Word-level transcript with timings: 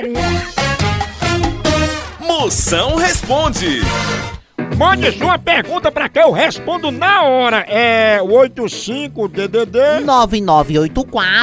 Maria. 0.00 0.16
Moção 2.20 2.96
responde. 2.96 3.80
Mande 4.76 5.12
sua 5.18 5.38
pergunta 5.38 5.92
pra 5.92 6.08
que 6.08 6.18
eu 6.18 6.30
respondo 6.30 6.90
na 6.90 7.22
hora. 7.24 7.66
É 7.68 8.22
o 8.22 8.28
85DDD. 8.28 10.02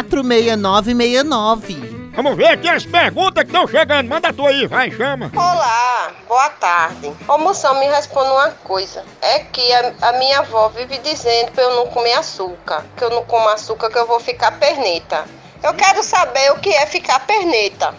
9984-6969. 0.10 1.98
Vamos 2.16 2.36
ver 2.36 2.48
aqui 2.48 2.68
as 2.68 2.84
perguntas 2.84 3.44
que 3.44 3.52
estão 3.52 3.68
chegando. 3.68 4.08
Manda 4.08 4.30
a 4.30 4.34
tua 4.34 4.50
aí, 4.50 4.66
vai, 4.66 4.90
chama. 4.90 5.32
Olá, 5.36 6.14
boa 6.28 6.50
tarde. 6.50 7.14
Ô 7.28 7.38
moção, 7.38 7.80
me 7.80 7.86
responda 7.86 8.34
uma 8.34 8.50
coisa. 8.64 9.06
É 9.22 9.38
que 9.40 9.72
a, 9.72 9.94
a 10.02 10.14
minha 10.14 10.40
avó 10.40 10.70
vive 10.70 10.98
dizendo 10.98 11.52
pra 11.52 11.64
eu 11.64 11.76
não 11.76 11.86
comer 11.88 12.14
açúcar. 12.14 12.84
Que 12.96 13.04
eu 13.04 13.12
não 13.12 13.24
como 13.24 13.48
açúcar, 13.50 13.92
que 13.92 14.00
eu 14.00 14.08
vou 14.08 14.20
ficar 14.20 14.54
perneta. 14.54 15.26
Eu 15.62 15.76
quero 15.76 16.02
saber 16.02 16.52
o 16.54 16.60
que 16.60 16.70
é 16.70 16.88
ficar 16.88 17.20
perneta. 17.20 17.94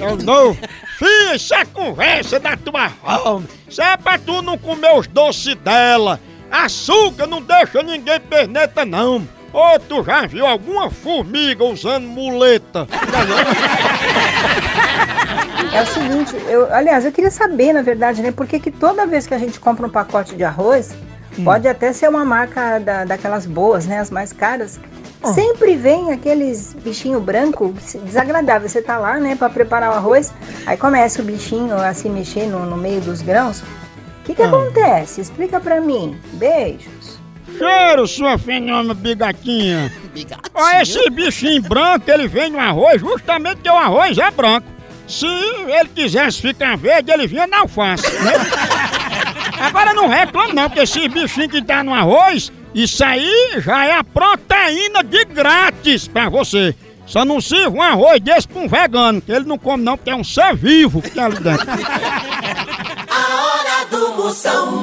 Eu 0.00 0.16
não. 0.16 0.54
Fia, 0.98 1.34
isso 1.34 1.54
é 1.54 1.64
conversa 1.64 2.38
da 2.40 2.56
tua 2.56 2.86
avó. 2.86 3.42
Isso 3.68 3.82
é 3.82 3.96
pra 3.96 4.18
tu 4.18 4.42
não 4.42 4.58
comer 4.58 4.98
os 4.98 5.06
doces 5.06 5.54
dela. 5.56 6.20
Açúcar 6.50 7.26
não 7.26 7.40
deixa 7.40 7.82
ninguém 7.82 8.20
perneta, 8.20 8.84
não. 8.84 9.26
Ô, 9.52 9.78
tu 9.78 10.02
já 10.04 10.26
viu 10.26 10.46
alguma 10.46 10.90
formiga 10.90 11.64
usando 11.64 12.06
muleta? 12.06 12.86
É 15.72 15.82
o 15.82 15.86
seguinte, 15.86 16.36
eu, 16.48 16.72
aliás, 16.74 17.04
eu 17.04 17.12
queria 17.12 17.30
saber, 17.30 17.72
na 17.72 17.82
verdade, 17.82 18.22
né, 18.22 18.32
por 18.32 18.46
que 18.46 18.58
que 18.58 18.70
toda 18.72 19.06
vez 19.06 19.26
que 19.26 19.34
a 19.34 19.38
gente 19.38 19.60
compra 19.60 19.86
um 19.86 19.90
pacote 19.90 20.34
de 20.34 20.42
arroz, 20.42 20.92
pode 21.44 21.68
até 21.68 21.92
ser 21.92 22.08
uma 22.08 22.24
marca 22.24 22.78
da, 22.80 23.04
daquelas 23.04 23.46
boas, 23.46 23.86
né, 23.86 24.00
as 24.00 24.10
mais 24.10 24.32
caras, 24.32 24.80
sempre 25.34 25.76
vem 25.76 26.12
aqueles 26.12 26.74
bichinho 26.74 27.20
branco 27.20 27.74
desagradável. 28.04 28.68
Você 28.68 28.82
tá 28.82 28.98
lá, 28.98 29.18
né, 29.18 29.36
para 29.36 29.50
preparar 29.50 29.90
o 29.90 29.94
arroz, 29.94 30.32
aí 30.66 30.76
começa 30.76 31.20
o 31.22 31.24
bichinho 31.24 31.74
a 31.74 31.92
se 31.94 32.08
mexer 32.08 32.46
no, 32.46 32.64
no 32.64 32.76
meio 32.76 33.00
dos 33.00 33.22
grãos. 33.22 33.60
O 33.60 34.24
que 34.24 34.34
que 34.34 34.42
acontece? 34.42 35.20
Explica 35.20 35.58
pra 35.60 35.80
mim. 35.80 36.18
Beijos. 36.34 37.18
Cheiro, 37.58 38.06
sua 38.06 38.38
fenômeno 38.38 38.94
bigatinha. 38.94 39.92
Ó, 40.54 40.70
esse 40.80 41.10
bichinho 41.10 41.62
branco, 41.62 42.10
ele 42.10 42.28
vem 42.28 42.50
no 42.50 42.58
arroz 42.58 43.00
justamente 43.00 43.56
porque 43.56 43.70
o 43.70 43.76
arroz 43.76 44.16
é 44.16 44.30
branco. 44.30 44.66
Se 45.06 45.26
ele 45.26 45.88
quisesse 45.94 46.40
ficar 46.40 46.76
verde, 46.76 47.10
ele 47.10 47.26
vinha 47.26 47.46
na 47.46 47.60
alface, 47.60 48.06
né? 48.20 48.32
Agora 49.80 49.94
não 49.94 50.08
reclame 50.08 50.52
não, 50.52 50.68
porque 50.68 50.82
esse 50.82 51.08
bichinho 51.08 51.48
que 51.48 51.62
tá 51.62 51.82
no 51.82 51.94
arroz, 51.94 52.52
isso 52.74 53.02
aí 53.02 53.54
já 53.56 53.86
é 53.86 53.94
a 53.94 54.04
proteína 54.04 55.02
de 55.02 55.24
grátis 55.24 56.06
pra 56.06 56.28
você. 56.28 56.74
Só 57.06 57.24
não 57.24 57.40
sirva 57.40 57.70
um 57.70 57.82
arroz 57.82 58.20
desse 58.20 58.46
pra 58.46 58.60
um 58.60 58.68
vegano, 58.68 59.22
que 59.22 59.32
ele 59.32 59.46
não 59.46 59.56
come 59.56 59.82
não, 59.82 59.96
porque 59.96 60.10
é 60.10 60.14
um 60.14 60.22
ser 60.22 60.54
vivo 60.54 61.00
que 61.00 61.10
tem 61.10 61.24
ali 61.24 61.40
dentro. 61.40 61.66
A 63.10 63.42
hora 63.42 63.86
do 63.90 64.22
Moção. 64.22 64.79